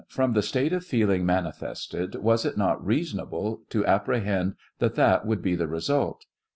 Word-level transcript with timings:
From 0.07 0.33
the 0.33 0.41
state 0.41 0.73
of 0.73 0.83
feeling 0.83 1.27
manifested, 1.27 2.15
was 2.15 2.43
it 2.43 2.57
not 2.57 2.83
reasonable 2.83 3.61
to 3.69 3.85
apprehend 3.85 4.55
that 4.79 4.95
that 4.95 5.27
would 5.27 5.43
be 5.43 5.53
the 5.53 5.67
result? 5.67 6.25